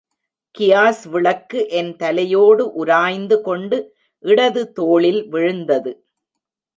[0.55, 3.77] Gas விளக்கு என் தலையோடு உராய்ந்து கொண்டு
[4.23, 5.91] இடது தோளில் விழுந்தது.